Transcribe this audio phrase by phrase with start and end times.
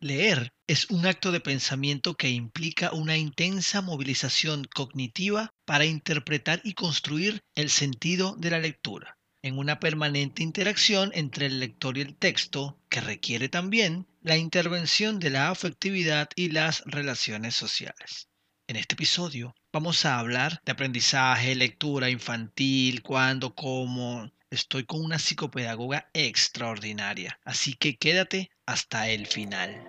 [0.00, 6.74] Leer es un acto de pensamiento que implica una intensa movilización cognitiva para interpretar y
[6.74, 12.14] construir el sentido de la lectura, en una permanente interacción entre el lector y el
[12.14, 18.28] texto, que requiere también la intervención de la afectividad y las relaciones sociales.
[18.68, 24.30] En este episodio vamos a hablar de aprendizaje, lectura infantil, cuándo, cómo.
[24.50, 29.86] Estoy con una psicopedagoga extraordinaria, así que quédate hasta el final.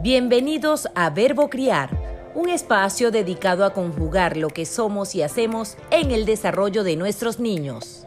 [0.00, 1.90] Bienvenidos a Verbo Criar,
[2.34, 7.38] un espacio dedicado a conjugar lo que somos y hacemos en el desarrollo de nuestros
[7.38, 8.06] niños.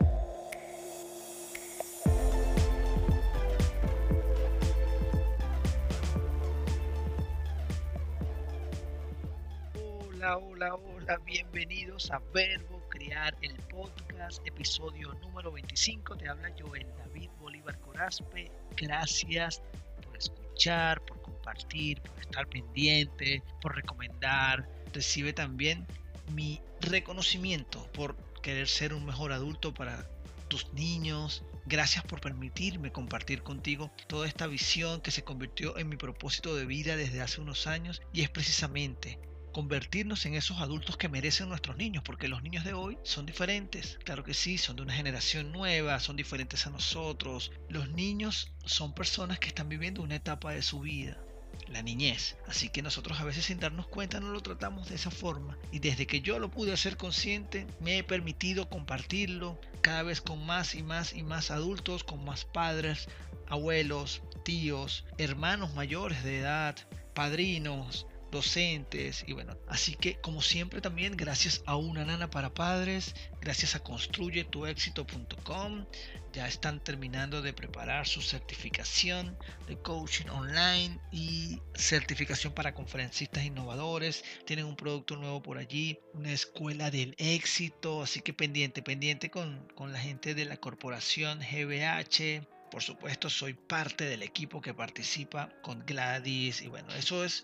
[11.17, 16.15] Bienvenidos a Verbo Crear el podcast, episodio número 25.
[16.15, 18.49] Te habla Joel David Bolívar Corazpe.
[18.77, 19.61] Gracias
[20.05, 24.69] por escuchar, por compartir, por estar pendiente, por recomendar.
[24.93, 25.85] Recibe también
[26.33, 30.07] mi reconocimiento por querer ser un mejor adulto para
[30.47, 31.43] tus niños.
[31.65, 36.65] Gracias por permitirme compartir contigo toda esta visión que se convirtió en mi propósito de
[36.65, 39.19] vida desde hace unos años y es precisamente
[39.51, 43.99] convertirnos en esos adultos que merecen nuestros niños, porque los niños de hoy son diferentes,
[44.03, 47.51] claro que sí, son de una generación nueva, son diferentes a nosotros.
[47.69, 51.17] Los niños son personas que están viviendo una etapa de su vida,
[51.67, 52.37] la niñez.
[52.47, 55.57] Así que nosotros a veces sin darnos cuenta no lo tratamos de esa forma.
[55.71, 60.45] Y desde que yo lo pude hacer consciente, me he permitido compartirlo cada vez con
[60.45, 63.07] más y más y más adultos, con más padres,
[63.47, 66.75] abuelos, tíos, hermanos mayores de edad,
[67.13, 73.13] padrinos, docentes y bueno, así que como siempre también gracias a una nana para padres,
[73.41, 75.85] gracias a construyetuexito.com,
[76.33, 79.37] ya están terminando de preparar su certificación
[79.67, 86.31] de coaching online y certificación para conferencistas innovadores, tienen un producto nuevo por allí, una
[86.31, 92.47] escuela del éxito, así que pendiente, pendiente con, con la gente de la corporación GBH,
[92.71, 97.43] por supuesto, soy parte del equipo que participa con Gladys y bueno, eso es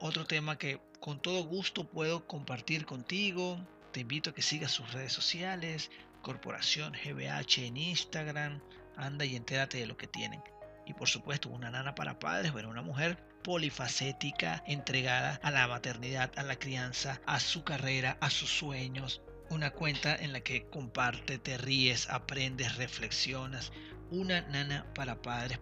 [0.00, 3.58] otro tema que con todo gusto puedo compartir contigo.
[3.92, 5.90] Te invito a que sigas sus redes sociales,
[6.22, 8.60] Corporación GBH en Instagram.
[8.96, 10.42] Anda y entérate de lo que tienen.
[10.86, 16.32] Y por supuesto, una nana para padres, bueno, una mujer polifacética, entregada a la maternidad,
[16.36, 19.22] a la crianza, a su carrera, a sus sueños.
[19.50, 23.72] Una cuenta en la que comparte, te ríes, aprendes, reflexionas.
[24.10, 25.60] Una nana para padres.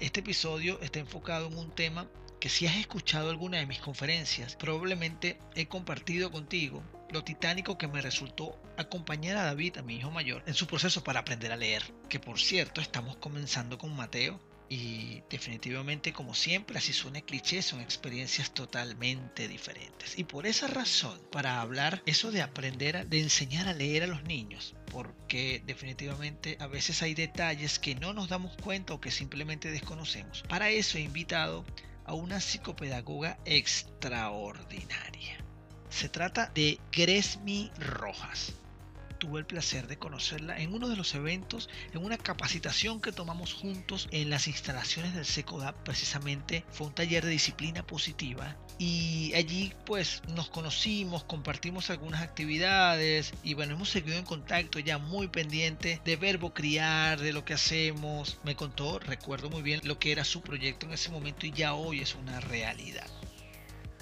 [0.00, 2.08] Este episodio está enfocado en un tema
[2.44, 7.88] que si has escuchado alguna de mis conferencias, probablemente he compartido contigo lo titánico que
[7.88, 11.56] me resultó acompañar a David, a mi hijo mayor, en su proceso para aprender a
[11.56, 11.82] leer.
[12.10, 14.38] Que por cierto, estamos comenzando con Mateo.
[14.68, 20.18] Y definitivamente, como siempre, así suena cliché, son experiencias totalmente diferentes.
[20.18, 24.22] Y por esa razón, para hablar eso de aprender, de enseñar a leer a los
[24.24, 29.70] niños, porque definitivamente a veces hay detalles que no nos damos cuenta o que simplemente
[29.70, 30.42] desconocemos.
[30.46, 31.64] Para eso he invitado
[32.04, 35.38] a una psicopedagoga extraordinaria.
[35.88, 38.52] Se trata de Gresmi Rojas.
[39.18, 43.54] Tuve el placer de conocerla en uno de los eventos, en una capacitación que tomamos
[43.54, 45.76] juntos en las instalaciones del SECODAP.
[45.84, 53.32] Precisamente fue un taller de disciplina positiva y allí pues nos conocimos, compartimos algunas actividades
[53.42, 57.54] y bueno, hemos seguido en contacto ya muy pendiente de verbo criar, de lo que
[57.54, 58.38] hacemos.
[58.44, 61.74] Me contó, recuerdo muy bien lo que era su proyecto en ese momento y ya
[61.74, 63.06] hoy es una realidad.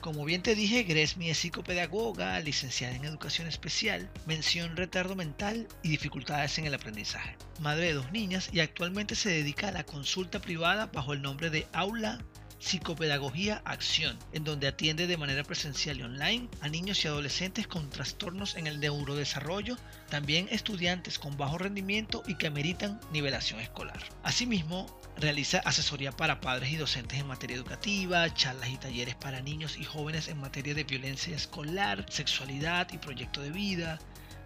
[0.00, 5.90] Como bien te dije, Gresmi es psicopedagoga, licenciada en educación especial, mención retardo mental y
[5.90, 7.36] dificultades en el aprendizaje.
[7.60, 11.50] Madre de dos niñas y actualmente se dedica a la consulta privada bajo el nombre
[11.50, 12.18] de Aula
[12.62, 17.90] Psicopedagogía Acción, en donde atiende de manera presencial y online a niños y adolescentes con
[17.90, 19.76] trastornos en el neurodesarrollo,
[20.08, 23.98] también estudiantes con bajo rendimiento y que ameritan nivelación escolar.
[24.22, 29.76] Asimismo, realiza asesoría para padres y docentes en materia educativa, charlas y talleres para niños
[29.76, 33.98] y jóvenes en materia de violencia escolar, sexualidad y proyecto de vida,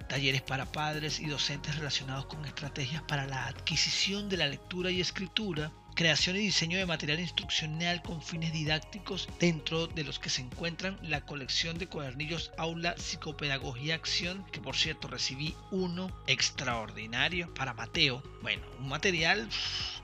[0.09, 5.03] talleres para padres y docentes relacionados con estrategias para la adquisición de la lectura y
[5.03, 10.43] escritura, creación y diseño de material instruccional con fines didácticos, dentro de los que se
[10.43, 17.73] encuentran la colección de cuadernillos Aula Psicopedagogía Acción, que por cierto recibí uno extraordinario para
[17.73, 18.23] Mateo.
[18.43, 19.49] Bueno, un material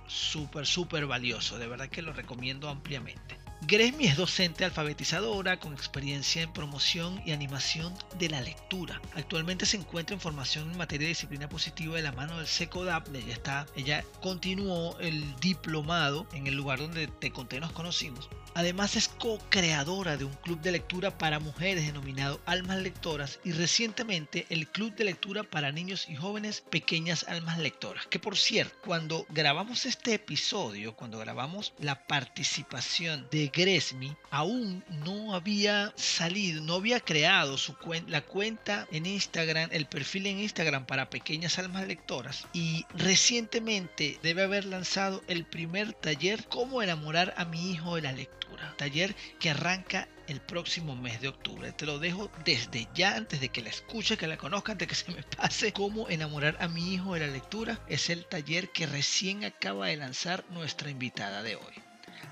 [0.07, 3.42] súper, súper valioso, de verdad que lo recomiendo ampliamente.
[3.65, 9.01] Gresmi es docente alfabetizadora con experiencia en promoción y animación de la lectura.
[9.15, 13.15] Actualmente se encuentra en formación en materia de disciplina positiva de la mano del SECODAP.
[13.15, 18.29] Ella, está, ella continuó el diplomado en el lugar donde te conté nos conocimos.
[18.55, 24.47] Además es co-creadora de un club de lectura para mujeres denominado Almas Lectoras y recientemente
[24.51, 28.07] el club de lectura para niños y jóvenes Pequeñas Almas Lectoras.
[28.07, 35.35] Que por cierto, cuando grabamos este episodio, cuando grabamos la participación de Gresmi, aún no
[35.35, 37.75] había salido, no había creado su
[38.07, 44.43] la cuenta en Instagram, el perfil en Instagram para Pequeñas Almas Lectoras y recientemente debe
[44.43, 48.42] haber lanzado el primer taller Cómo enamorar a mi hijo de la lectura
[48.77, 51.73] Taller que arranca el próximo mes de octubre.
[51.73, 54.91] Te lo dejo desde ya, antes de que la escuche, que la conozca, antes de
[54.91, 55.73] que se me pase.
[55.73, 57.81] Cómo enamorar a mi hijo de la lectura.
[57.89, 61.75] Es el taller que recién acaba de lanzar nuestra invitada de hoy.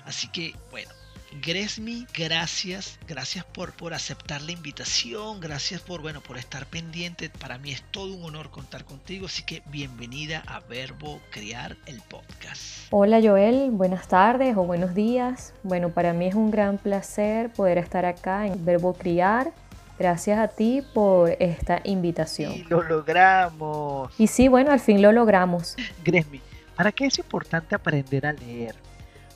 [0.05, 0.91] Así que, bueno,
[1.39, 7.29] Gresmi, gracias, gracias por, por aceptar la invitación, gracias por, bueno, por estar pendiente.
[7.29, 12.01] Para mí es todo un honor contar contigo, así que bienvenida a Verbo Criar el
[12.01, 12.87] podcast.
[12.89, 15.53] Hola Joel, buenas tardes o buenos días.
[15.63, 19.53] Bueno, para mí es un gran placer poder estar acá en Verbo Criar.
[19.97, 22.51] Gracias a ti por esta invitación.
[22.53, 24.13] Y lo logramos.
[24.17, 25.77] Y sí, bueno, al fin lo logramos.
[26.03, 26.41] Gresmi,
[26.75, 28.75] ¿para qué es importante aprender a leer?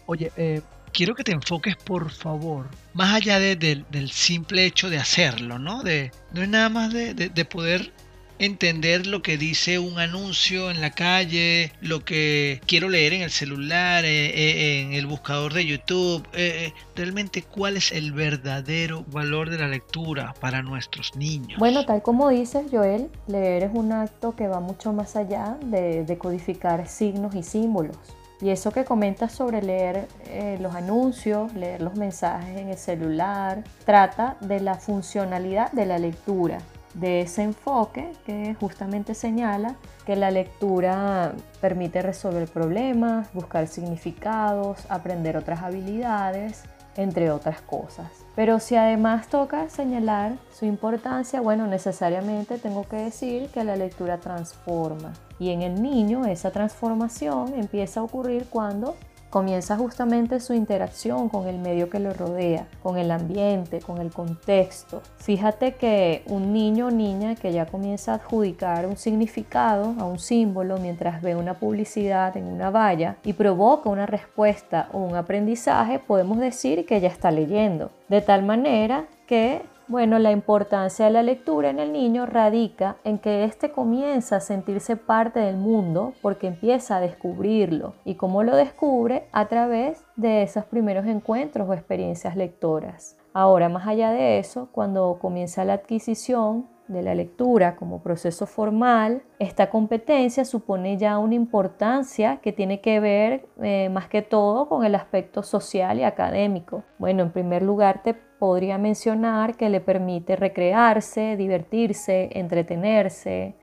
[0.08, 0.62] Oye, eh,
[0.96, 5.84] quiero que te enfoques, por favor, más allá del simple hecho de hacerlo, ¿no?
[5.84, 7.92] De, no es nada más de, poder
[8.40, 13.30] entender lo que dice un anuncio en la calle, lo que quiero leer en el
[13.30, 19.50] celular, eh, eh, en el buscador de YouTube, eh, realmente cuál es el verdadero valor
[19.50, 21.60] de la lectura para nuestros niños.
[21.60, 26.04] Bueno, tal como dices Joel, leer es un acto que va mucho más allá de
[26.04, 27.98] decodificar signos y símbolos.
[28.42, 33.64] Y eso que comentas sobre leer eh, los anuncios, leer los mensajes en el celular,
[33.86, 36.58] trata de la funcionalidad de la lectura,
[36.94, 45.38] de ese enfoque que justamente señala que la lectura permite resolver problemas, buscar significados, aprender
[45.38, 46.64] otras habilidades,
[46.98, 48.08] entre otras cosas.
[48.36, 54.20] Pero si además toca señalar su importancia, bueno, necesariamente tengo que decir que la lectura
[54.20, 55.14] transforma.
[55.40, 58.96] Y en el niño esa transformación empieza a ocurrir cuando
[59.36, 64.10] comienza justamente su interacción con el medio que lo rodea, con el ambiente, con el
[64.10, 65.02] contexto.
[65.18, 70.20] Fíjate que un niño o niña que ya comienza a adjudicar un significado a un
[70.20, 76.00] símbolo mientras ve una publicidad en una valla y provoca una respuesta o un aprendizaje,
[76.00, 77.92] podemos decir que ya está leyendo.
[78.08, 83.20] De tal manera que bueno, la importancia de la lectura en el niño radica en
[83.20, 87.94] que éste comienza a sentirse parte del mundo porque empieza a descubrirlo.
[88.04, 89.28] ¿Y cómo lo descubre?
[89.32, 93.18] A través de esos primeros encuentros o experiencias lectoras.
[93.34, 99.24] Ahora, más allá de eso, cuando comienza la adquisición de la lectura como proceso formal,
[99.40, 104.86] esta competencia supone ya una importancia que tiene que ver eh, más que todo con
[104.86, 106.84] el aspecto social y académico.
[107.00, 113.56] Bueno, en primer lugar te podría mencionar que le permite recrearse, divertirse, entretenerse.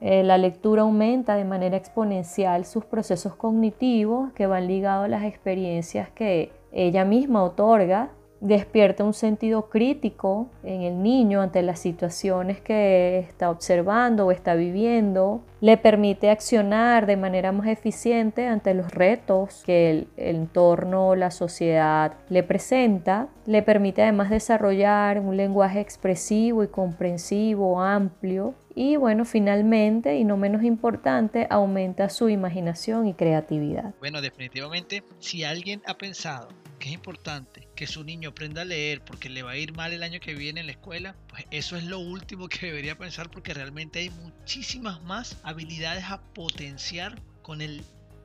[0.00, 5.24] Eh, la lectura aumenta de manera exponencial sus procesos cognitivos que van ligados a las
[5.24, 8.10] experiencias que ella misma otorga
[8.40, 14.54] despierta un sentido crítico en el niño ante las situaciones que está observando o está
[14.54, 21.30] viviendo, le permite accionar de manera más eficiente ante los retos que el, entorno, la
[21.30, 29.24] sociedad le presenta, le permite además desarrollar un lenguaje expresivo y comprensivo, amplio, y bueno,
[29.24, 33.94] finalmente, y no menos importante, aumenta su imaginación y creatividad.
[34.00, 39.04] Bueno, definitivamente, si alguien ha pensado que es importante que su niño aprenda a leer
[39.04, 41.76] porque le va a ir mal el año que viene en la escuela, pues eso
[41.76, 47.60] es lo último que debería pensar porque realmente hay muchísimas más habilidades a potenciar con
[47.60, 47.82] el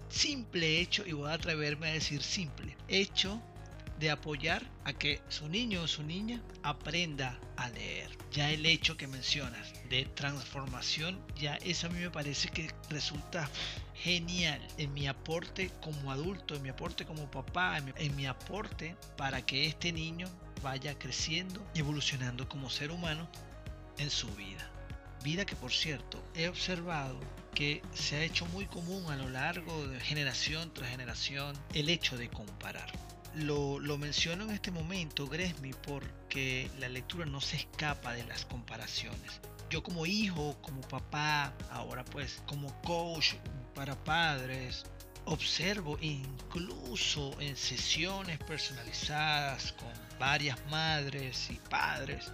[0.10, 3.42] simple hecho, y voy a atreverme a decir simple, hecho
[4.00, 8.10] de apoyar a que su niño o su niña aprenda a leer.
[8.32, 13.48] Ya el hecho que mencionas de transformación, ya eso a mí me parece que resulta
[14.04, 19.46] genial en mi aporte como adulto, en mi aporte como papá, en mi, aporte para
[19.46, 20.28] que este niño
[20.64, 23.30] vaya creciendo y evolucionando como ser humano
[24.00, 24.70] en su vida.
[25.24, 27.20] Vida que por cierto he observado
[27.54, 32.18] que se ha hecho muy común a lo largo de generación tras generación el hecho
[32.18, 32.92] de comparar.
[33.36, 38.46] Lo, lo, menciono en este momento, Gresmi, porque la lectura no se escapa de las
[38.46, 39.40] comparaciones.
[39.72, 43.36] Yo como hijo, como papá, ahora pues como coach
[43.74, 44.84] para padres,
[45.24, 49.88] observo incluso en sesiones personalizadas con
[50.20, 52.34] varias madres y padres,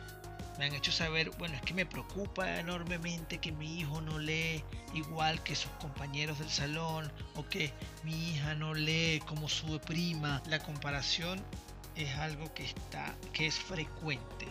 [0.57, 4.63] me han hecho saber, bueno, es que me preocupa enormemente que mi hijo no lee
[4.95, 7.71] igual que sus compañeros del salón o que
[8.03, 10.41] mi hija no lee como su prima.
[10.47, 11.39] La comparación
[11.95, 14.47] es algo que está que es frecuente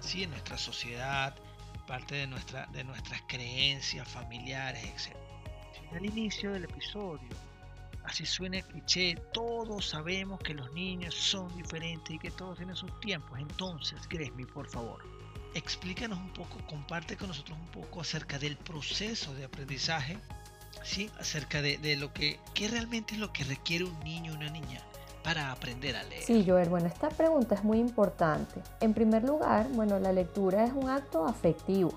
[0.00, 0.24] ¿sí?
[0.24, 1.36] en nuestra sociedad,
[1.86, 5.16] parte de, nuestra, de nuestras creencias familiares, etc.
[5.92, 7.28] Al inicio del episodio,
[8.04, 12.76] así suena el cliché, todos sabemos que los niños son diferentes y que todos tienen
[12.76, 13.38] sus tiempos.
[13.38, 15.04] Entonces, Gresmi, por favor,
[15.54, 20.18] explícanos un poco, comparte con nosotros un poco acerca del proceso de aprendizaje,
[20.82, 21.10] ¿sí?
[21.18, 24.50] acerca de, de lo que, qué realmente es lo que requiere un niño o una
[24.50, 24.82] niña
[25.22, 26.22] para aprender a leer?
[26.22, 28.60] Sí, Joel, bueno, esta pregunta es muy importante.
[28.80, 31.92] En primer lugar, bueno, la lectura es un acto afectivo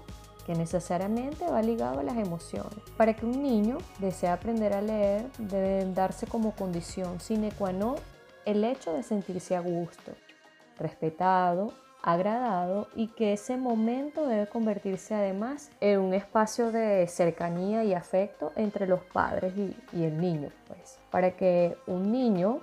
[0.45, 2.79] que necesariamente va ligado a las emociones.
[2.97, 7.97] Para que un niño desee aprender a leer, debe darse como condición sine qua non
[8.45, 10.13] el hecho de sentirse a gusto,
[10.77, 17.95] respetado, agradado y que ese momento debe convertirse además en un espacio de cercanía y
[17.95, 20.49] afecto entre los padres y, y el niño.
[20.67, 20.99] Pues.
[21.09, 22.61] Para que un niño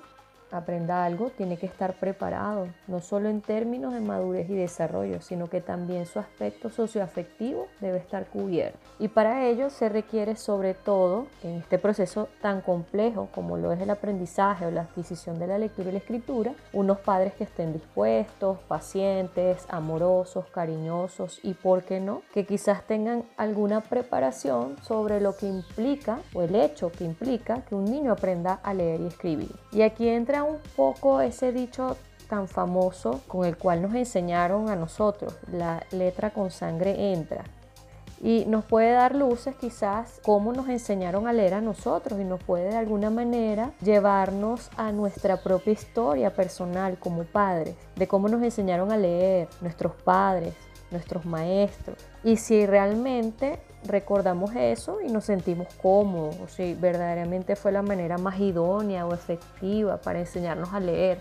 [0.53, 5.49] aprenda algo, tiene que estar preparado, no solo en términos de madurez y desarrollo, sino
[5.49, 8.79] que también su aspecto socioafectivo debe estar cubierto.
[8.99, 13.81] Y para ello se requiere sobre todo, en este proceso tan complejo como lo es
[13.81, 17.73] el aprendizaje o la adquisición de la lectura y la escritura, unos padres que estén
[17.73, 25.37] dispuestos, pacientes, amorosos, cariñosos y, ¿por qué no?, que quizás tengan alguna preparación sobre lo
[25.37, 29.55] que implica o el hecho que implica que un niño aprenda a leer y escribir.
[29.73, 31.97] Y aquí entra un poco ese dicho
[32.29, 37.45] tan famoso con el cual nos enseñaron a nosotros, la letra con sangre entra.
[38.23, 42.43] Y nos puede dar luces quizás cómo nos enseñaron a leer a nosotros y nos
[42.43, 48.43] puede de alguna manera llevarnos a nuestra propia historia personal como padres, de cómo nos
[48.43, 50.55] enseñaron a leer nuestros padres,
[50.93, 51.99] nuestros maestros.
[52.23, 58.39] Y si realmente recordamos eso y nos sentimos cómodos, si verdaderamente fue la manera más
[58.41, 61.19] idónea o efectiva para enseñarnos a leer.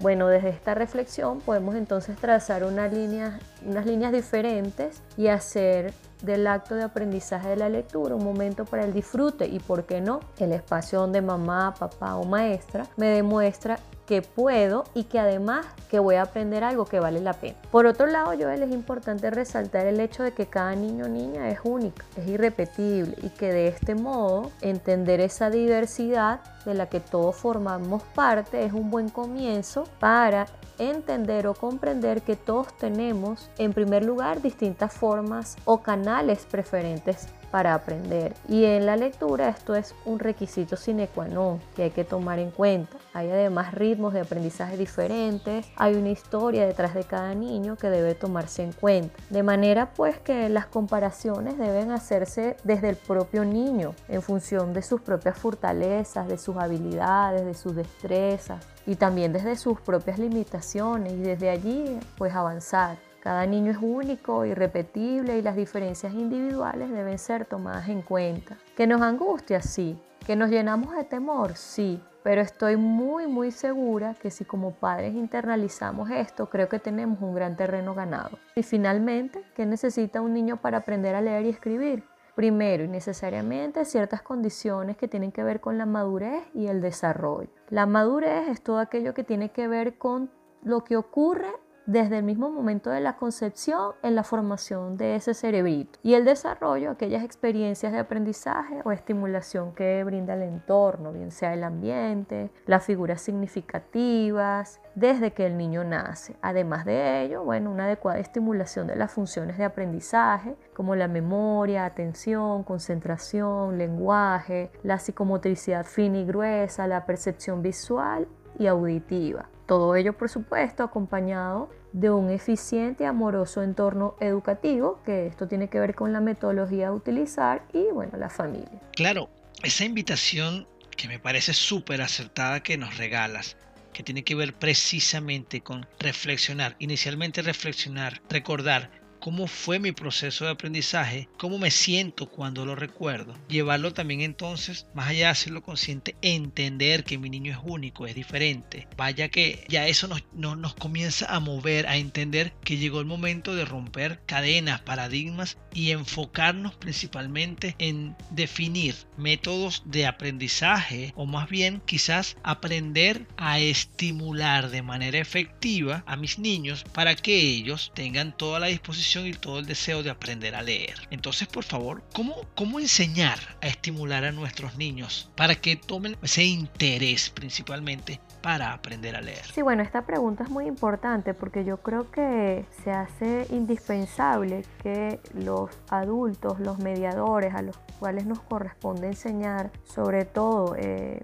[0.00, 5.94] Bueno, desde esta reflexión podemos entonces trazar unas líneas, unas líneas diferentes y hacer
[6.24, 10.00] del acto de aprendizaje de la lectura un momento para el disfrute y, ¿por qué
[10.00, 15.66] no?, el espacio donde mamá, papá o maestra me demuestra que puedo y que además
[15.90, 17.56] que voy a aprender algo que vale la pena.
[17.70, 21.48] Por otro lado, Joel, es importante resaltar el hecho de que cada niño o niña
[21.50, 27.00] es única, es irrepetible y que de este modo entender esa diversidad de la que
[27.00, 30.46] todos formamos parte es un buen comienzo para
[30.78, 37.74] entender o comprender que todos tenemos en primer lugar distintas formas o canales preferentes para
[37.74, 38.34] aprender.
[38.48, 42.40] Y en la lectura esto es un requisito sine qua non que hay que tomar
[42.40, 42.96] en cuenta.
[43.12, 48.16] Hay además ritmos de aprendizaje diferentes, hay una historia detrás de cada niño que debe
[48.16, 49.14] tomarse en cuenta.
[49.30, 54.82] De manera pues que las comparaciones deben hacerse desde el propio niño en función de
[54.82, 61.12] sus propias fortalezas, de sus habilidades, de sus destrezas y también desde sus propias limitaciones
[61.12, 62.96] y desde allí pues avanzar.
[63.24, 68.58] Cada niño es único, irrepetible y las diferencias individuales deben ser tomadas en cuenta.
[68.76, 69.62] ¿Que nos angustia?
[69.62, 69.98] Sí.
[70.26, 71.56] ¿Que nos llenamos de temor?
[71.56, 72.02] Sí.
[72.22, 77.34] Pero estoy muy, muy segura que si como padres internalizamos esto, creo que tenemos un
[77.34, 78.38] gran terreno ganado.
[78.56, 82.04] Y finalmente, ¿qué necesita un niño para aprender a leer y escribir?
[82.34, 87.48] Primero y necesariamente ciertas condiciones que tienen que ver con la madurez y el desarrollo.
[87.70, 90.30] La madurez es todo aquello que tiene que ver con
[90.62, 91.52] lo que ocurre
[91.86, 96.24] desde el mismo momento de la concepción en la formación de ese cerebrito y el
[96.24, 102.50] desarrollo, aquellas experiencias de aprendizaje o estimulación que brinda el entorno, bien sea el ambiente,
[102.66, 106.36] las figuras significativas, desde que el niño nace.
[106.40, 111.84] Además de ello, bueno, una adecuada estimulación de las funciones de aprendizaje como la memoria,
[111.84, 118.26] atención, concentración, lenguaje, la psicomotricidad fina y gruesa, la percepción visual
[118.58, 119.48] y auditiva.
[119.66, 125.68] Todo ello, por supuesto, acompañado de un eficiente y amoroso entorno educativo, que esto tiene
[125.68, 128.80] que ver con la metodología a utilizar y, bueno, la familia.
[128.94, 129.30] Claro,
[129.62, 130.66] esa invitación
[130.96, 133.56] que me parece súper acertada que nos regalas,
[133.92, 138.90] que tiene que ver precisamente con reflexionar, inicialmente reflexionar, recordar
[139.24, 143.34] cómo fue mi proceso de aprendizaje, cómo me siento cuando lo recuerdo.
[143.48, 148.14] Llevarlo también entonces, más allá de hacerlo consciente, entender que mi niño es único, es
[148.14, 148.86] diferente.
[148.98, 153.54] Vaya que ya eso nos, nos comienza a mover, a entender que llegó el momento
[153.54, 161.80] de romper cadenas, paradigmas y enfocarnos principalmente en definir métodos de aprendizaje o más bien
[161.86, 168.60] quizás aprender a estimular de manera efectiva a mis niños para que ellos tengan toda
[168.60, 170.94] la disposición y todo el deseo de aprender a leer.
[171.10, 176.44] Entonces, por favor, ¿cómo, cómo enseñar a estimular a nuestros niños para que tomen ese
[176.44, 179.44] interés principalmente para aprender a leer?
[179.54, 185.20] Sí, bueno, esta pregunta es muy importante porque yo creo que se hace indispensable que
[185.34, 191.22] los adultos, los mediadores a los cuales nos corresponde enseñar, sobre todo eh,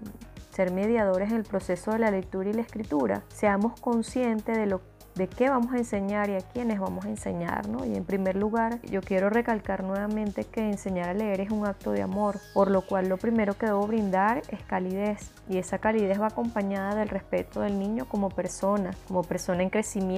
[0.51, 4.81] ser mediadores en el proceso de la lectura y la escritura, seamos conscientes de lo
[5.15, 7.85] de qué vamos a enseñar y a quiénes vamos a enseñar, ¿no?
[7.85, 11.91] Y en primer lugar, yo quiero recalcar nuevamente que enseñar a leer es un acto
[11.91, 16.19] de amor, por lo cual lo primero que debo brindar es calidez y esa calidez
[16.21, 20.11] va acompañada del respeto del niño como persona, como persona en crecimiento,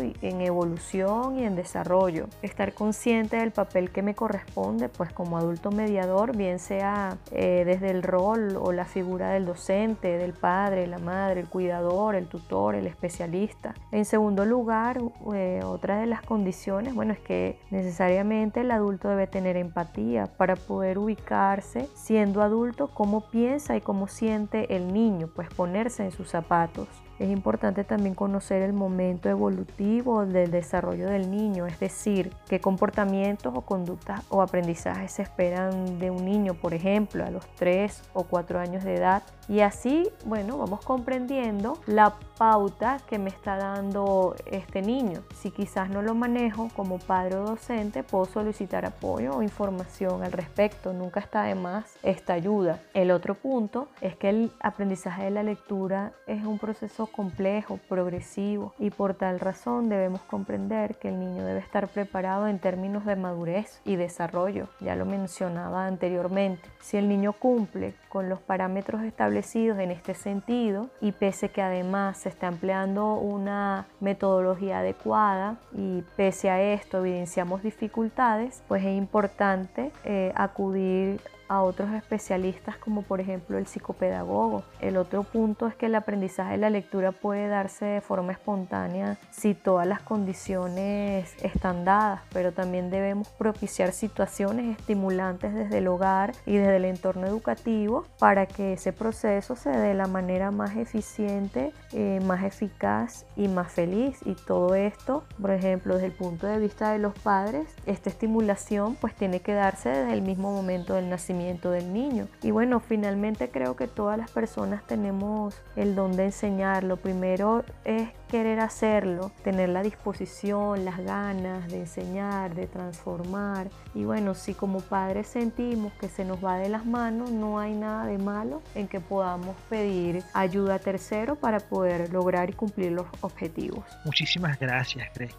[0.00, 2.26] y en evolución y en desarrollo.
[2.42, 7.90] Estar consciente del papel que me corresponde, pues como adulto mediador, bien sea eh, desde
[7.90, 12.74] el rol o la figura del docente, del padre, la madre, el cuidador, el tutor,
[12.74, 13.74] el especialista.
[13.92, 15.00] En segundo lugar,
[15.34, 20.56] eh, otra de las condiciones, bueno, es que necesariamente el adulto debe tener empatía para
[20.56, 26.28] poder ubicarse siendo adulto cómo piensa y cómo siente el niño, pues ponerse en sus
[26.28, 26.88] zapatos.
[27.18, 33.52] Es importante también conocer el momento evolutivo del desarrollo del niño, es decir, qué comportamientos
[33.56, 38.22] o conductas o aprendizajes se esperan de un niño, por ejemplo, a los 3 o
[38.22, 39.24] 4 años de edad.
[39.48, 45.22] Y así, bueno, vamos comprendiendo la pauta que me está dando este niño.
[45.34, 50.32] Si quizás no lo manejo como padre o docente, puedo solicitar apoyo o información al
[50.32, 50.92] respecto.
[50.92, 52.80] Nunca está de más esta ayuda.
[52.94, 58.72] El otro punto es que el aprendizaje de la lectura es un proceso complejo, progresivo
[58.78, 63.16] y por tal razón debemos comprender que el niño debe estar preparado en términos de
[63.16, 64.68] madurez y desarrollo.
[64.80, 66.68] Ya lo mencionaba anteriormente.
[66.80, 72.18] Si el niño cumple con los parámetros establecidos en este sentido y pese que además
[72.18, 79.90] se está empleando una metodología adecuada y pese a esto evidenciamos dificultades, pues es importante
[80.04, 84.62] eh, acudir a otros especialistas como por ejemplo el psicopedagogo.
[84.80, 89.18] El otro punto es que el aprendizaje de la lectura puede darse de forma espontánea
[89.30, 96.32] si todas las condiciones están dadas, pero también debemos propiciar situaciones estimulantes desde el hogar
[96.46, 100.76] y desde el entorno educativo para que ese proceso se dé de la manera más
[100.76, 104.18] eficiente, eh, más eficaz y más feliz.
[104.24, 108.96] Y todo esto, por ejemplo, desde el punto de vista de los padres, esta estimulación
[108.96, 112.28] pues tiene que darse desde el mismo momento del nacimiento del niño.
[112.42, 116.82] Y bueno, finalmente creo que todas las personas tenemos el don de enseñar.
[116.82, 123.68] Lo primero es querer hacerlo, tener la disposición, las ganas de enseñar, de transformar.
[123.94, 127.74] Y bueno, si como padres sentimos que se nos va de las manos, no hay
[127.74, 132.92] nada de malo en que podamos pedir ayuda a tercero para poder lograr y cumplir
[132.92, 133.84] los objetivos.
[134.04, 135.34] Muchísimas gracias, Greg.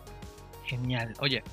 [0.66, 1.14] Genial.
[1.20, 1.44] Oye,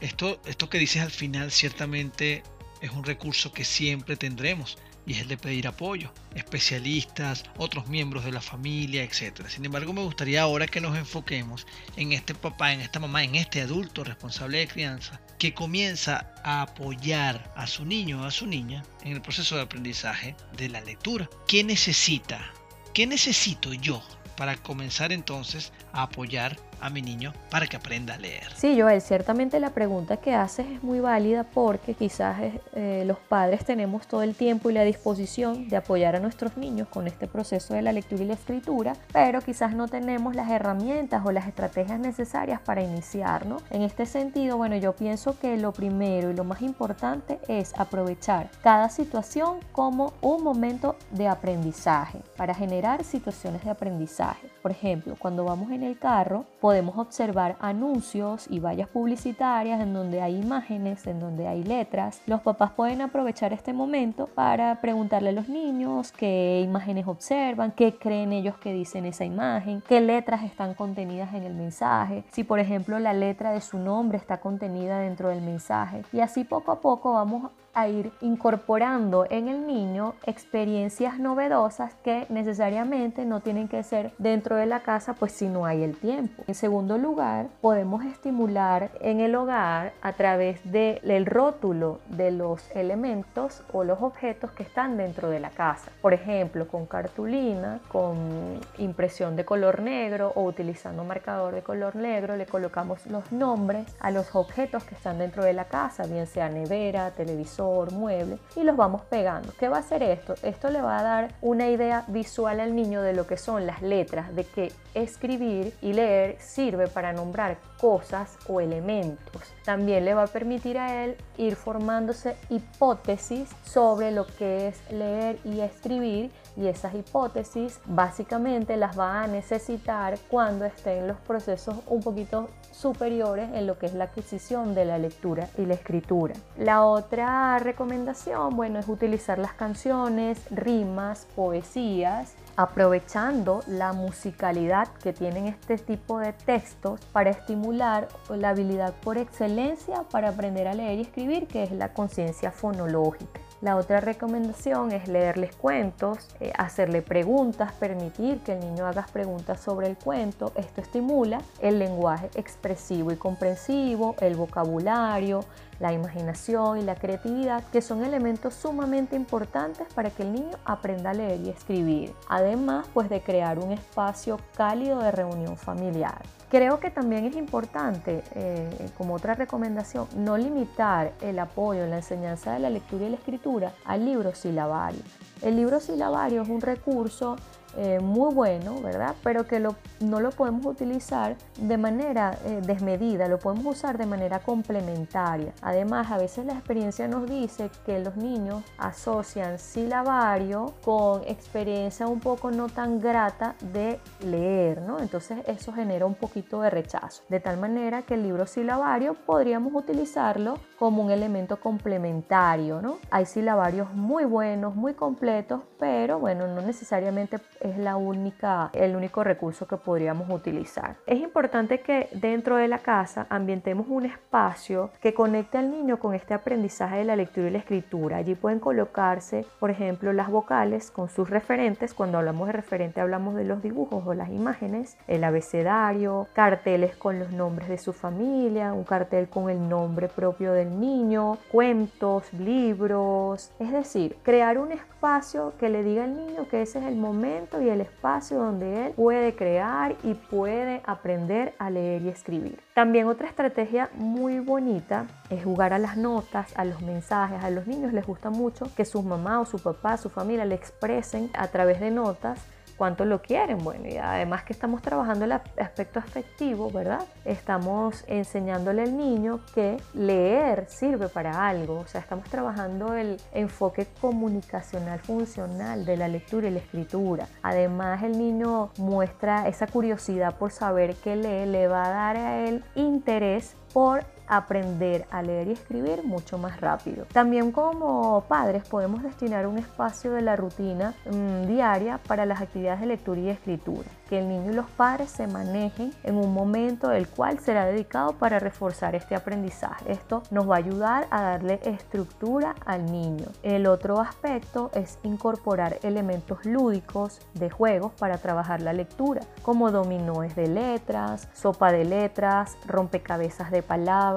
[0.00, 2.42] esto, esto que dices al final ciertamente
[2.84, 8.24] es un recurso que siempre tendremos y es el de pedir apoyo, especialistas, otros miembros
[8.24, 9.46] de la familia, etc.
[9.48, 11.66] Sin embargo, me gustaría ahora que nos enfoquemos
[11.96, 16.60] en este papá, en esta mamá, en este adulto responsable de crianza que comienza a
[16.60, 20.82] apoyar a su niño o a su niña en el proceso de aprendizaje de la
[20.82, 21.28] lectura.
[21.48, 22.52] ¿Qué necesita?
[22.92, 24.02] ¿Qué necesito yo
[24.36, 28.46] para comenzar entonces a apoyar a mi niño para que aprenda a leer.
[28.56, 32.36] Sí, Joel, ciertamente la pregunta que haces es muy válida porque quizás
[32.74, 36.88] eh, los padres tenemos todo el tiempo y la disposición de apoyar a nuestros niños
[36.88, 41.24] con este proceso de la lectura y la escritura, pero quizás no tenemos las herramientas
[41.24, 43.58] o las estrategias necesarias para iniciar, ¿no?
[43.70, 48.50] En este sentido, bueno, yo pienso que lo primero y lo más importante es aprovechar
[48.62, 54.53] cada situación como un momento de aprendizaje para generar situaciones de aprendizaje.
[54.64, 60.22] Por ejemplo, cuando vamos en el carro, podemos observar anuncios y vallas publicitarias en donde
[60.22, 62.22] hay imágenes, en donde hay letras.
[62.24, 67.98] Los papás pueden aprovechar este momento para preguntarle a los niños qué imágenes observan, qué
[67.98, 72.58] creen ellos que dicen esa imagen, qué letras están contenidas en el mensaje, si por
[72.58, 76.04] ejemplo la letra de su nombre está contenida dentro del mensaje.
[76.10, 82.26] Y así poco a poco vamos a ir incorporando en el niño experiencias novedosas que
[82.28, 86.42] necesariamente no tienen que ser dentro de la casa, pues si no hay el tiempo.
[86.46, 93.62] En segundo lugar, podemos estimular en el hogar a través del rótulo de los elementos
[93.72, 95.90] o los objetos que están dentro de la casa.
[96.00, 102.36] Por ejemplo, con cartulina, con impresión de color negro o utilizando marcador de color negro,
[102.36, 106.48] le colocamos los nombres a los objetos que están dentro de la casa, bien sea
[106.48, 109.52] nevera, televisor, mueble, y los vamos pegando.
[109.58, 110.34] ¿Qué va a hacer esto?
[110.42, 113.82] Esto le va a dar una idea visual al niño de lo que son las
[113.82, 119.42] letras, de que escribir y leer sirve para nombrar cosas o elementos.
[119.64, 125.38] También le va a permitir a él ir formándose hipótesis sobre lo que es leer
[125.44, 131.76] y escribir y esas hipótesis básicamente las va a necesitar cuando esté en los procesos
[131.86, 136.34] un poquito superiores en lo que es la adquisición de la lectura y la escritura.
[136.58, 145.46] La otra recomendación, bueno, es utilizar las canciones, rimas, poesías aprovechando la musicalidad que tienen
[145.46, 151.02] este tipo de textos para estimular la habilidad por excelencia para aprender a leer y
[151.02, 153.40] escribir, que es la conciencia fonológica.
[153.64, 159.58] La otra recomendación es leerles cuentos, eh, hacerle preguntas, permitir que el niño haga preguntas
[159.58, 160.52] sobre el cuento.
[160.54, 165.46] Esto estimula el lenguaje expresivo y comprensivo, el vocabulario,
[165.80, 171.08] la imaginación y la creatividad, que son elementos sumamente importantes para que el niño aprenda
[171.08, 172.12] a leer y escribir.
[172.28, 176.20] Además, pues de crear un espacio cálido de reunión familiar.
[176.54, 181.96] Creo que también es importante, eh, como otra recomendación, no limitar el apoyo en la
[181.96, 185.00] enseñanza de la lectura y la escritura al libro silabario.
[185.42, 187.34] El libro silabario es un recurso
[187.76, 189.14] eh, muy bueno, ¿verdad?
[189.22, 189.60] Pero que
[190.00, 195.52] no lo podemos utilizar de manera eh, desmedida, lo podemos usar de manera complementaria.
[195.62, 202.20] Además, a veces la experiencia nos dice que los niños asocian silabario con experiencia un
[202.20, 205.00] poco no tan grata de leer, ¿no?
[205.00, 207.22] Entonces eso genera un poquito de rechazo.
[207.28, 212.98] De tal manera que el libro silabario podríamos utilizarlo como un elemento complementario, ¿no?
[213.10, 219.24] Hay silabarios muy buenos, muy completos, pero bueno, no necesariamente es la única, el único
[219.24, 220.96] recurso que podríamos utilizar.
[221.06, 226.14] Es importante que dentro de la casa ambientemos un espacio que conecte al niño con
[226.14, 228.18] este aprendizaje de la lectura y la escritura.
[228.18, 231.94] Allí pueden colocarse, por ejemplo, las vocales con sus referentes.
[231.94, 237.18] Cuando hablamos de referente hablamos de los dibujos o las imágenes, el abecedario, carteles con
[237.18, 243.52] los nombres de su familia, un cartel con el nombre propio del niño, cuentos, libros.
[243.58, 247.53] Es decir, crear un espacio que le diga al niño que ese es el momento
[247.60, 252.60] y el espacio donde él puede crear y puede aprender a leer y escribir.
[252.74, 257.42] También otra estrategia muy bonita es jugar a las notas, a los mensajes.
[257.42, 260.54] A los niños les gusta mucho que su mamá o su papá, su familia le
[260.54, 262.40] expresen a través de notas
[262.76, 263.58] cuánto lo quieren.
[263.58, 267.02] Bueno, y además que estamos trabajando el aspecto afectivo, ¿verdad?
[267.24, 271.80] Estamos enseñándole al niño que leer sirve para algo.
[271.80, 277.26] O sea, estamos trabajando el enfoque comunicacional funcional de la lectura y la escritura.
[277.42, 282.38] Además, el niño muestra esa curiosidad por saber qué lee, le va a dar a
[282.40, 287.06] él interés por aprender a leer y escribir mucho más rápido.
[287.12, 292.80] También como padres podemos destinar un espacio de la rutina mm, diaria para las actividades
[292.80, 296.92] de lectura y escritura que el niño y los padres se manejen en un momento
[296.92, 299.92] el cual será dedicado para reforzar este aprendizaje.
[299.92, 303.26] Esto nos va a ayudar a darle estructura al niño.
[303.42, 310.34] El otro aspecto es incorporar elementos lúdicos de juegos para trabajar la lectura, como dominóes
[310.36, 314.13] de letras, sopa de letras, rompecabezas de palabras,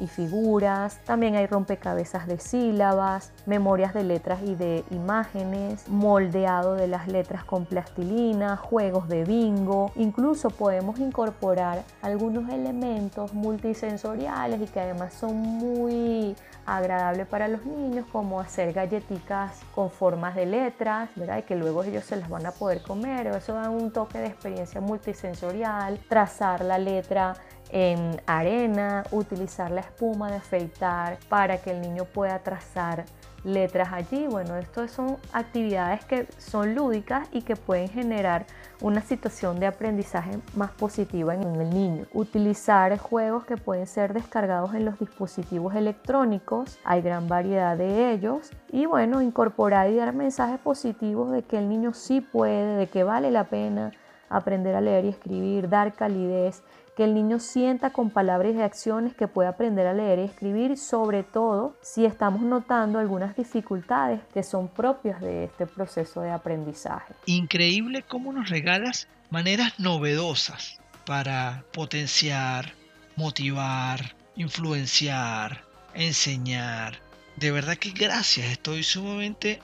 [0.00, 0.98] y figuras.
[1.04, 7.44] También hay rompecabezas de sílabas, memorias de letras y de imágenes, moldeado de las letras
[7.44, 9.90] con plastilina, juegos de bingo.
[9.96, 18.06] Incluso podemos incorporar algunos elementos multisensoriales y que además son muy agradables para los niños
[18.12, 21.42] como hacer galletitas con formas de letras, ¿verdad?
[21.44, 23.26] Que luego ellos se las van a poder comer.
[23.28, 27.34] Eso da un toque de experiencia multisensorial, trazar la letra
[27.70, 33.04] en arena, utilizar la espuma de afeitar para que el niño pueda trazar
[33.44, 34.26] letras allí.
[34.26, 38.46] Bueno, estas son actividades que son lúdicas y que pueden generar
[38.80, 42.06] una situación de aprendizaje más positiva en el niño.
[42.12, 48.50] Utilizar juegos que pueden ser descargados en los dispositivos electrónicos, hay gran variedad de ellos.
[48.70, 53.04] Y bueno, incorporar y dar mensajes positivos de que el niño sí puede, de que
[53.04, 53.92] vale la pena
[54.30, 56.62] aprender a leer y escribir, dar calidez
[56.98, 60.76] que el niño sienta con palabras y acciones que puede aprender a leer y escribir,
[60.76, 67.14] sobre todo si estamos notando algunas dificultades que son propias de este proceso de aprendizaje.
[67.26, 72.72] Increíble cómo nos regalas maneras novedosas para potenciar,
[73.14, 75.62] motivar, influenciar,
[75.94, 76.98] enseñar.
[77.36, 79.62] De verdad que gracias, estoy sumamente...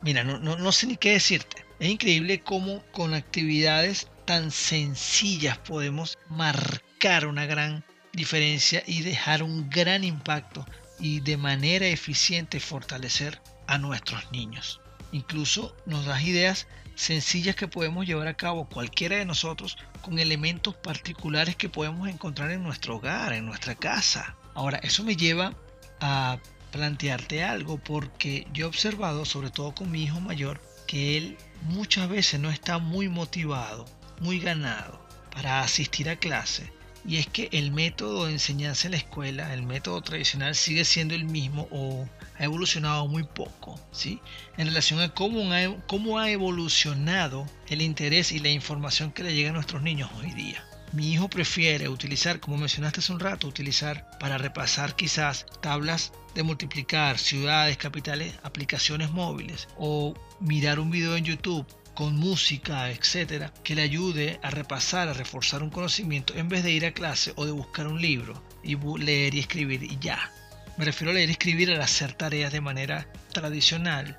[0.00, 1.64] Mira, no, no, sé ni qué decirte.
[1.80, 9.68] Es increíble cómo con actividades tan sencillas podemos marcar una gran diferencia y dejar un
[9.68, 10.64] gran impacto
[11.00, 14.80] y de manera eficiente fortalecer a nuestros niños.
[15.10, 20.76] Incluso nos das ideas sencillas que podemos llevar a cabo cualquiera de nosotros con elementos
[20.76, 24.36] particulares que podemos encontrar en nuestro hogar, en nuestra casa.
[24.54, 25.54] Ahora, eso me lleva
[25.98, 26.38] a
[26.70, 32.08] plantearte algo porque yo he observado, sobre todo con mi hijo mayor, que él muchas
[32.08, 33.86] veces no está muy motivado,
[34.20, 35.00] muy ganado
[35.34, 36.72] para asistir a clase.
[37.06, 41.14] Y es que el método de enseñanza en la escuela, el método tradicional, sigue siendo
[41.14, 42.06] el mismo o
[42.38, 44.20] ha evolucionado muy poco, ¿sí?
[44.58, 49.34] En relación a cómo ha, cómo ha evolucionado el interés y la información que le
[49.34, 50.62] llega a nuestros niños hoy día.
[50.92, 56.42] Mi hijo prefiere utilizar, como mencionaste hace un rato, utilizar para repasar quizás tablas de
[56.42, 61.66] multiplicar, ciudades, capitales, aplicaciones móviles o mirar un video en YouTube
[62.00, 66.70] con música, etcétera, que le ayude a repasar, a reforzar un conocimiento en vez de
[66.70, 70.32] ir a clase o de buscar un libro y leer y escribir y ya.
[70.78, 74.18] Me refiero a leer y escribir al hacer tareas de manera tradicional,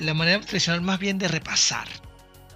[0.00, 1.88] la, manera tradicional más bien de repasar.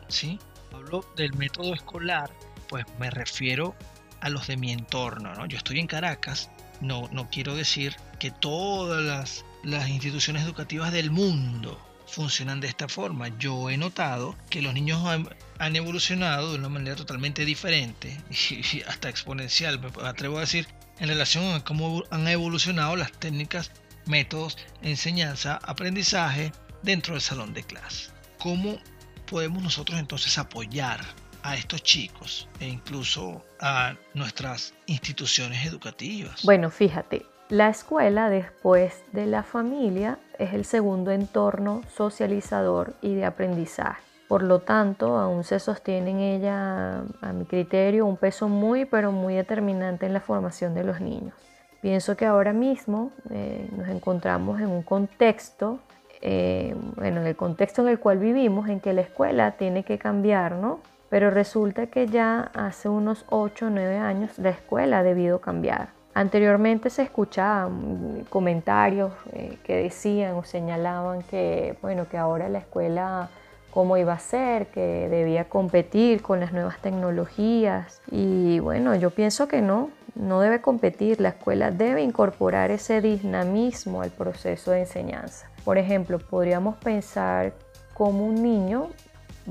[0.08, 0.38] ¿sí?
[0.72, 2.30] Hablo del método escolar
[2.70, 3.76] pues me refiero
[4.22, 5.34] a los de mi entorno.
[5.34, 5.44] ¿no?
[5.44, 6.48] Yo estoy en Caracas,
[6.80, 11.78] no, no quiero decir que todas las, las instituciones educativas del mundo
[12.10, 13.28] funcionan de esta forma.
[13.38, 18.20] Yo he notado que los niños han, evolucionado de una manera totalmente diferente
[18.50, 20.66] y hasta exponencial, me atrevo a decir,
[20.98, 23.70] en relación a cómo han evolucionado las técnicas,
[24.06, 28.10] métodos, enseñanza, aprendizaje dentro del salón de clase.
[28.38, 28.78] ¿Cómo
[29.26, 31.00] podemos nosotros entonces apoyar
[31.42, 36.42] a estos chicos e incluso a nuestras instituciones educativas?
[36.42, 43.24] Bueno, fíjate, la escuela después de la familia es el segundo entorno socializador y de
[43.24, 44.02] aprendizaje.
[44.28, 49.10] Por lo tanto, aún se sostiene en ella, a mi criterio, un peso muy, pero
[49.10, 51.34] muy determinante en la formación de los niños.
[51.82, 55.80] Pienso que ahora mismo eh, nos encontramos en un contexto,
[56.22, 59.98] eh, bueno, en el contexto en el cual vivimos, en que la escuela tiene que
[59.98, 60.78] cambiar, ¿no?
[61.10, 65.99] pero resulta que ya hace unos 8 o 9 años la escuela ha debido cambiar.
[66.12, 73.30] Anteriormente se escuchaban comentarios eh, que decían o señalaban que, bueno, que ahora la escuela
[73.70, 78.02] cómo iba a ser, que debía competir con las nuevas tecnologías.
[78.10, 84.02] Y bueno, yo pienso que no, no debe competir, la escuela debe incorporar ese dinamismo
[84.02, 85.48] al proceso de enseñanza.
[85.64, 87.52] Por ejemplo, podríamos pensar
[87.94, 88.88] cómo un niño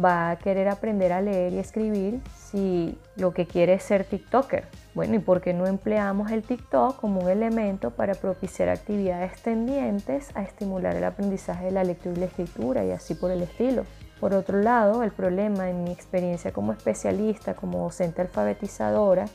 [0.03, 4.65] va a querer aprender a leer y escribir si lo que quiere es ser TikToker.
[4.95, 10.35] Bueno, ¿y por qué no empleamos el TikTok como un elemento para propiciar actividades tendientes
[10.35, 13.85] a estimular el aprendizaje de la lectura y la escritura y así por el estilo?
[14.19, 19.25] Por otro lado, el problema en mi experiencia como especialista, como docente alfabetizadora,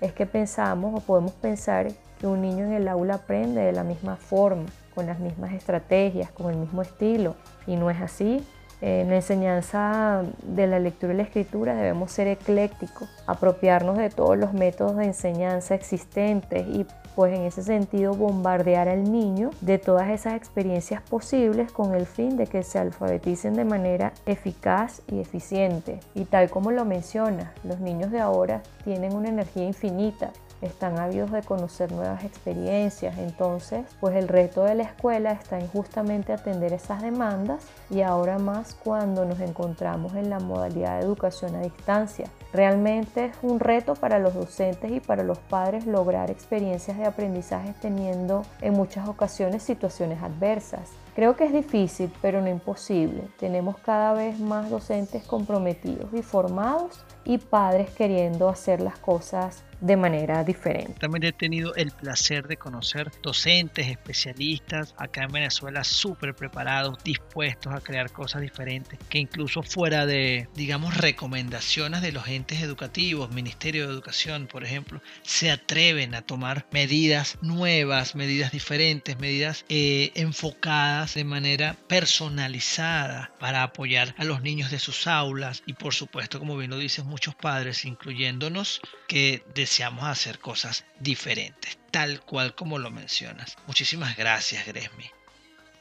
[0.00, 1.88] es que pensamos o podemos pensar
[2.18, 6.30] que un niño en el aula aprende de la misma forma, con las mismas estrategias,
[6.32, 7.36] con el mismo estilo,
[7.66, 8.44] y no es así.
[8.86, 14.36] En la enseñanza de la lectura y la escritura debemos ser eclécticos, apropiarnos de todos
[14.36, 16.84] los métodos de enseñanza existentes y
[17.16, 22.36] pues en ese sentido bombardear al niño de todas esas experiencias posibles con el fin
[22.36, 26.00] de que se alfabeticen de manera eficaz y eficiente.
[26.14, 30.30] Y tal como lo menciona, los niños de ahora tienen una energía infinita
[30.66, 33.18] están ávidos de conocer nuevas experiencias.
[33.18, 38.38] Entonces, pues el reto de la escuela está en justamente atender esas demandas y ahora
[38.38, 42.26] más cuando nos encontramos en la modalidad de educación a distancia.
[42.52, 47.74] Realmente es un reto para los docentes y para los padres lograr experiencias de aprendizaje
[47.80, 50.90] teniendo en muchas ocasiones situaciones adversas.
[51.14, 53.28] Creo que es difícil, pero no imposible.
[53.38, 59.96] Tenemos cada vez más docentes comprometidos y formados y padres queriendo hacer las cosas de
[59.98, 60.94] manera diferente.
[60.98, 67.74] También he tenido el placer de conocer docentes, especialistas acá en Venezuela súper preparados, dispuestos
[67.74, 73.86] a crear cosas diferentes, que incluso fuera de, digamos, recomendaciones de los entes educativos, Ministerio
[73.86, 81.14] de Educación, por ejemplo, se atreven a tomar medidas nuevas, medidas diferentes, medidas eh, enfocadas
[81.14, 86.56] de manera personalizada para apoyar a los niños de sus aulas y por supuesto, como
[86.56, 92.90] bien lo dicen muchos padres, incluyéndonos, que deseamos hacer cosas diferentes, tal cual como lo
[92.90, 93.56] mencionas.
[93.68, 95.08] Muchísimas gracias, Gresmi.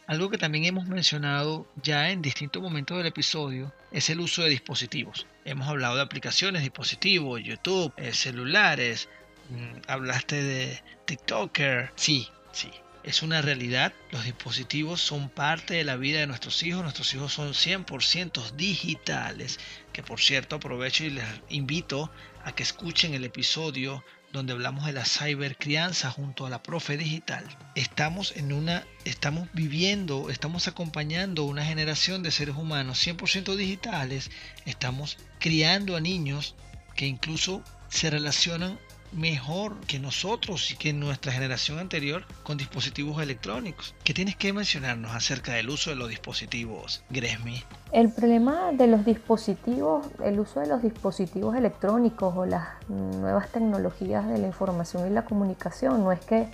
[0.06, 4.50] Algo que también hemos mencionado ya en distintos momentos del episodio es el uso de
[4.50, 5.26] dispositivos.
[5.44, 9.10] Hemos hablado de aplicaciones, dispositivos, YouTube, eh, celulares,
[9.50, 11.94] mm, hablaste de TikToker.
[11.96, 12.70] Sí, sí,
[13.04, 13.94] es una realidad.
[14.12, 16.84] Los dispositivos son parte de la vida de nuestros hijos.
[16.84, 19.60] Nuestros hijos son 100% digitales.
[19.92, 22.12] Que por cierto aprovecho y les invito
[22.44, 27.46] a que escuchen el episodio donde hablamos de la cybercrianza junto a la profe digital.
[27.76, 34.32] Estamos en una estamos viviendo, estamos acompañando una generación de seres humanos 100% digitales,
[34.66, 36.56] estamos criando a niños
[36.96, 38.80] que incluso se relacionan
[39.16, 43.96] mejor que nosotros y que nuestra generación anterior con dispositivos electrónicos.
[44.04, 47.64] ¿Qué tienes que mencionarnos acerca del uso de los dispositivos, Gresmi?
[47.92, 54.28] El problema de los dispositivos, el uso de los dispositivos electrónicos o las nuevas tecnologías
[54.28, 56.48] de la información y la comunicación no es que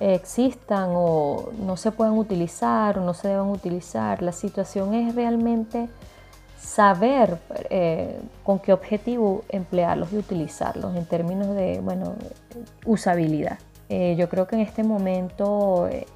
[0.00, 4.22] existan o no se puedan utilizar o no se deban utilizar.
[4.22, 5.88] La situación es realmente
[6.62, 7.38] saber
[7.70, 12.14] eh, con qué objetivo emplearlos y utilizarlos en términos de bueno,
[12.86, 13.58] usabilidad.
[13.88, 16.06] Eh, yo creo que en este momento eh,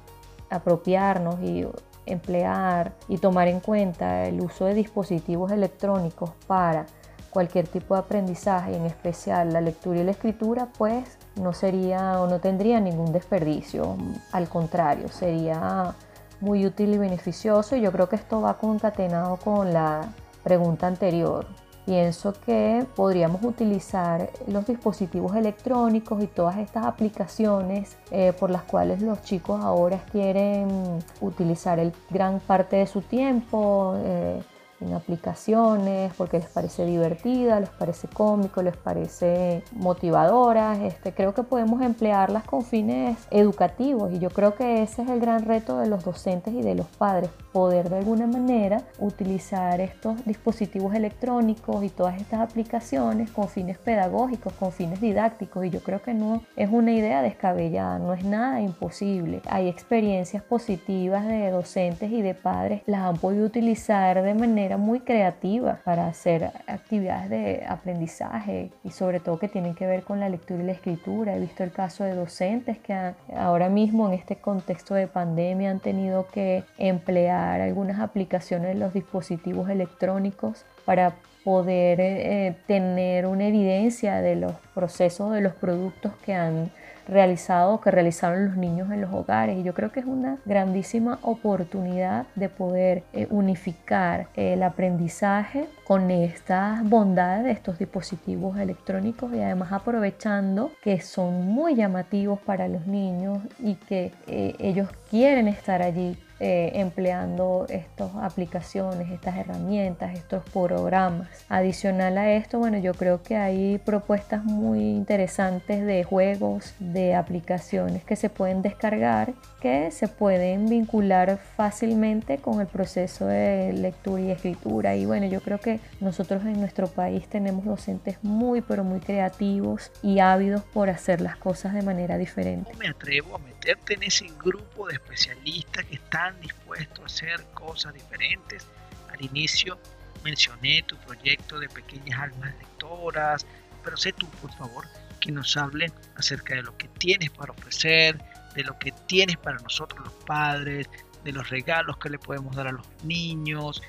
[0.49, 1.67] apropiarnos y
[2.05, 6.85] emplear y tomar en cuenta el uso de dispositivos electrónicos para
[7.29, 12.27] cualquier tipo de aprendizaje, en especial la lectura y la escritura, pues no sería o
[12.27, 13.97] no tendría ningún desperdicio.
[14.31, 15.93] Al contrario, sería
[16.39, 20.07] muy útil y beneficioso y yo creo que esto va concatenado con la
[20.47, 21.45] pregunta anterior.
[21.85, 29.01] Pienso que podríamos utilizar los dispositivos electrónicos y todas estas aplicaciones eh, por las cuales
[29.01, 33.95] los chicos ahora quieren utilizar el gran parte de su tiempo.
[33.97, 34.41] Eh,
[34.79, 40.83] en aplicaciones porque les parece divertida, les parece cómico, les parece motivadora.
[40.85, 45.19] Este, creo que podemos emplearlas con fines educativos y yo creo que ese es el
[45.19, 50.23] gran reto de los docentes y de los padres, poder de alguna manera utilizar estos
[50.25, 55.99] dispositivos electrónicos y todas estas aplicaciones con fines pedagógicos, con fines didácticos y yo creo
[56.03, 59.41] que no es una idea descabellada, no es nada imposible.
[59.49, 64.99] Hay experiencias positivas de docentes y de padres, las han podido utilizar de manera muy
[64.99, 70.29] creativa para hacer actividades de aprendizaje y sobre todo que tienen que ver con la
[70.29, 71.35] lectura y la escritura.
[71.35, 72.93] He visto el caso de docentes que
[73.35, 78.93] ahora mismo en este contexto de pandemia han tenido que emplear algunas aplicaciones de los
[78.93, 86.33] dispositivos electrónicos para poder eh, tener una evidencia de los procesos, de los productos que
[86.33, 86.71] han
[87.07, 89.57] realizado, que realizaron los niños en los hogares.
[89.57, 96.11] Y yo creo que es una grandísima oportunidad de poder eh, unificar el aprendizaje con
[96.11, 102.87] estas bondades de estos dispositivos electrónicos y además aprovechando que son muy llamativos para los
[102.87, 110.43] niños y que eh, ellos quieren estar allí eh, empleando estas aplicaciones, estas herramientas, estos
[110.51, 111.27] programas.
[111.49, 118.03] Adicional a esto, bueno, yo creo que hay propuestas muy interesantes de juegos, de aplicaciones
[118.03, 119.33] que se pueden descargar,
[119.67, 124.95] que se pueden vincular fácilmente con el proceso de lectura y escritura.
[124.95, 129.91] Y bueno, yo creo que nosotros en nuestro país tenemos docentes muy, pero muy creativos
[130.01, 132.71] y ávidos por hacer las cosas de manera diferente.
[132.79, 137.93] me atrevo a meterte en ese grupo de especialistas que están dispuesto a hacer cosas
[137.93, 138.65] diferentes.
[139.11, 139.77] Al inicio
[140.23, 143.45] mencioné tu proyecto de pequeñas almas lectoras,
[143.83, 144.85] pero sé tú, por favor,
[145.27, 148.17] que nos hable acerca de lo que tienes para ofrecer,
[148.55, 150.89] de lo que tienes para nosotros los padres,
[151.25, 153.81] de los regalos que le podemos dar a los niños.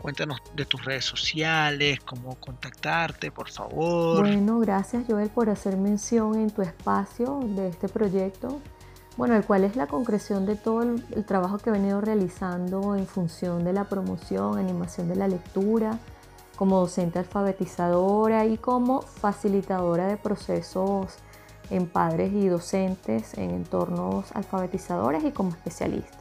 [0.00, 4.20] Cuéntanos de tus redes sociales, cómo contactarte, por favor.
[4.20, 8.62] Bueno, gracias Joel por hacer mención en tu espacio de este proyecto
[9.18, 13.04] bueno, el cual es la concreción de todo el, trabajo que he venido realizando en
[13.04, 15.98] función de la promoción, animación de la lectura,
[16.58, 21.14] como docente alfabetizadora y como facilitadora de procesos
[21.70, 26.18] en padres y docentes en entornos alfabetizadores y como especialista.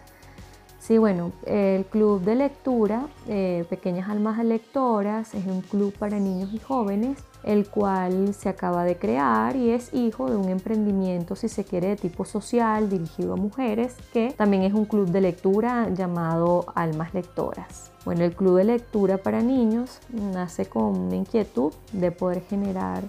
[0.79, 6.53] Sí, bueno, el club de lectura, eh, Pequeñas Almas Lectoras, es un club para niños
[6.53, 11.49] y jóvenes, el cual se acaba de crear y es hijo de un emprendimiento, si
[11.49, 15.89] se quiere, de tipo social dirigido a mujeres, que también es un club de lectura
[15.89, 17.91] llamado Almas Lectoras.
[18.05, 23.03] Bueno, el club de lectura para niños nace con una inquietud de poder generar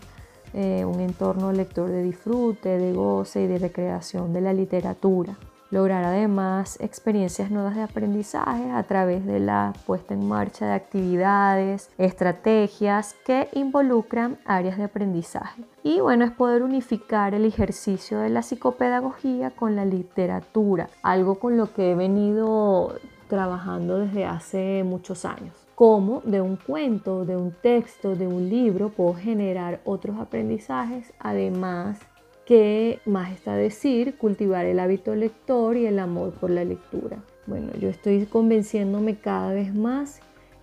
[0.55, 5.37] eh, un entorno lector de disfrute, de goce y de recreación de la literatura.
[5.71, 11.91] Lograr además experiencias nuevas de aprendizaje a través de la puesta en marcha de actividades,
[11.99, 15.63] estrategias que involucran áreas de aprendizaje.
[15.83, 21.59] Y bueno, es poder unificar el ejercicio de la psicopedagogía con la literatura, algo con
[21.59, 27.53] lo que he venido trabajando desde hace muchos años cómo de un cuento, de un
[27.53, 32.01] texto, de un libro puedo generar otros aprendizajes, además
[32.49, 37.19] que más está decir, cultivar el hábito lector y el amor por la lectura.
[37.47, 40.21] Bueno, yo estoy convenciéndome cada vez más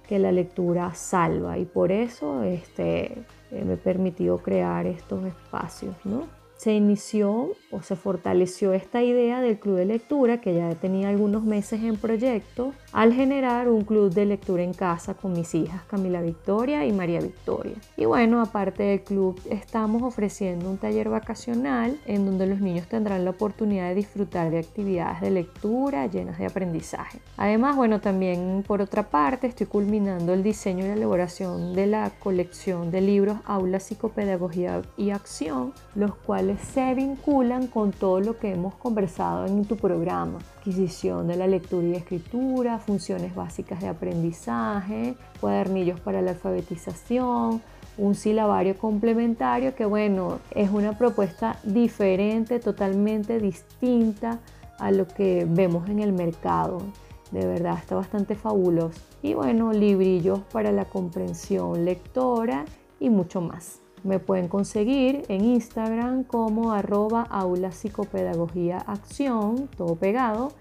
[0.08, 5.96] que la lectura salva y por eso este, eh, me he permitido crear estos espacios,
[6.06, 6.28] ¿no?
[6.58, 11.44] Se inició o se fortaleció esta idea del club de lectura que ya tenía algunos
[11.44, 16.22] meses en proyecto al generar un club de lectura en casa con mis hijas Camila
[16.22, 17.76] Victoria y María Victoria.
[17.98, 23.26] Y bueno, aparte del club estamos ofreciendo un taller vacacional en donde los niños tendrán
[23.26, 27.20] la oportunidad de disfrutar de actividades de lectura llenas de aprendizaje.
[27.38, 32.12] Además, bueno, también por otra parte estoy culminando el diseño y la elaboración de la
[32.20, 38.52] colección de libros Aula Psicopedagogía y Acción, los cuales se vinculan con todo lo que
[38.52, 40.40] hemos conversado en tu programa.
[40.58, 47.62] Adquisición de la lectura y escritura, funciones básicas de aprendizaje, cuadernillos para la alfabetización,
[47.98, 54.40] un silabario complementario que bueno, es una propuesta diferente, totalmente distinta
[54.80, 56.82] a lo que vemos en el mercado.
[57.32, 59.00] De verdad, está bastante fabuloso.
[59.22, 62.66] Y bueno, librillos para la comprensión lectora
[63.00, 63.85] y mucho más.
[64.06, 70.54] Me pueden conseguir en Instagram como arroba aula psicopedagogía acción, todo pegado,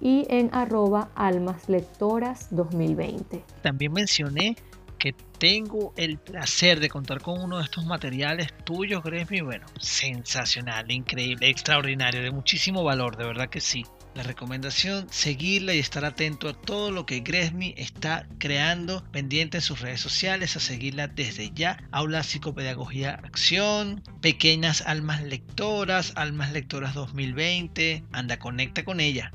[0.00, 3.42] y en arroba almas lectoras 2020.
[3.60, 4.54] También mencioné
[5.00, 9.40] que tengo el placer de contar con uno de estos materiales tuyos, Gresmi.
[9.40, 13.84] Bueno, sensacional, increíble, extraordinario, de muchísimo valor, de verdad que sí.
[14.14, 19.62] La recomendación, seguirla y estar atento a todo lo que Gresmi está creando, pendiente en
[19.62, 21.78] sus redes sociales, a seguirla desde ya.
[21.92, 28.04] Aula Psicopedagogía Acción, Pequeñas Almas Lectoras, Almas Lectoras 2020.
[28.12, 29.32] Anda, conecta con ella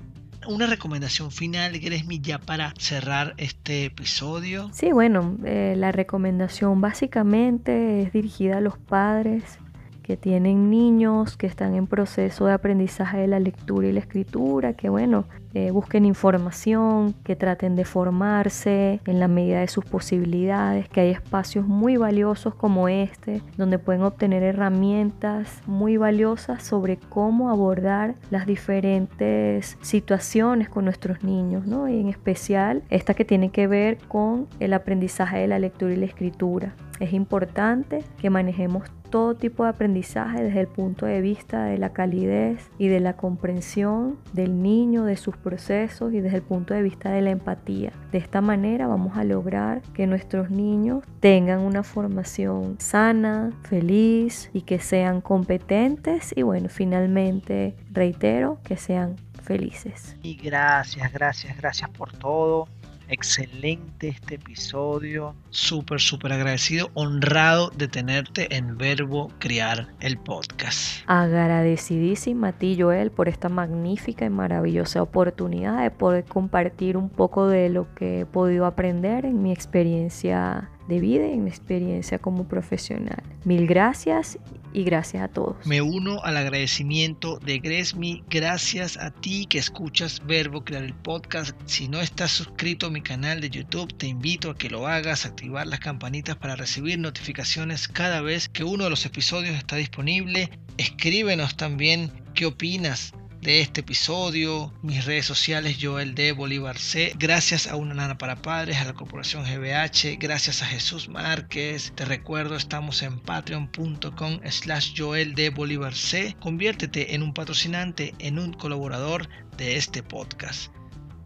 [0.47, 4.69] una recomendación final, Gresmi, ya para cerrar este episodio.
[4.71, 9.59] Sí, bueno, eh, la recomendación básicamente es dirigida a los padres
[10.07, 14.71] que tienen niños que están en proceso de aprendizaje de la lectura y la escritura,
[14.71, 20.87] que bueno, eh, busquen información, que traten de formarse en la medida de sus posibilidades,
[20.87, 27.49] que hay espacios muy valiosos como este, donde pueden obtener herramientas muy valiosas sobre cómo
[27.49, 31.89] abordar las diferentes situaciones con nuestros niños, ¿no?
[31.89, 35.97] y en especial esta que tiene que ver con el aprendizaje de la lectura y
[35.97, 36.75] la escritura.
[36.99, 41.93] Es importante que manejemos todo tipo de aprendizaje desde el punto de vista de la
[41.93, 46.83] calidez y de la comprensión del niño, de sus procesos y desde el punto de
[46.83, 47.91] vista de la empatía.
[48.11, 54.61] De esta manera vamos a lograr que nuestros niños tengan una formación sana, feliz y
[54.61, 59.15] que sean competentes y bueno, finalmente reitero que sean
[59.47, 60.15] felices.
[60.21, 62.67] Y gracias, gracias, gracias por todo.
[63.09, 65.33] Excelente este episodio.
[65.49, 71.03] Súper, súper agradecido, honrado de tenerte en Verbo Criar el podcast.
[71.07, 77.47] Agradecidísima a ti, Joel, por esta magnífica y maravillosa oportunidad de poder compartir un poco
[77.47, 82.19] de lo que he podido aprender en mi experiencia de vida y en mi experiencia
[82.19, 83.21] como profesional.
[83.45, 84.39] Mil gracias
[84.73, 85.65] y gracias a todos.
[85.65, 88.23] Me uno al agradecimiento de Gresmi.
[88.29, 91.59] Gracias a ti que escuchas Verbo Crear el Podcast.
[91.65, 95.25] Si no estás suscrito a mi canal de YouTube, te invito a que lo hagas,
[95.25, 100.49] activar las campanitas para recibir notificaciones cada vez que uno de los episodios está disponible.
[100.77, 107.67] Escríbenos también qué opinas de este episodio, mis redes sociales Joel de Bolívar C, gracias
[107.67, 112.55] a Una Nana para Padres, a la Corporación GBH, gracias a Jesús Márquez, te recuerdo
[112.55, 119.29] estamos en patreon.com slash Joel de Bolívar C, conviértete en un patrocinante, en un colaborador
[119.57, 120.71] de este podcast.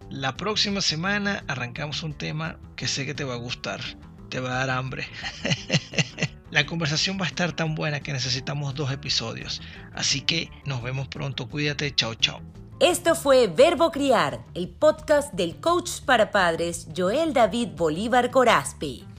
[0.10, 3.82] La próxima semana arrancamos un tema que sé que te va a gustar,
[4.30, 5.08] te va a dar hambre.
[6.52, 9.62] La conversación va a estar tan buena que necesitamos dos episodios.
[9.94, 11.48] Así que nos vemos pronto.
[11.48, 11.96] Cuídate.
[11.96, 12.42] Chao, chao.
[12.82, 19.11] Esto fue Verbo Criar, el podcast del coach para padres Joel David Bolívar Coraspi.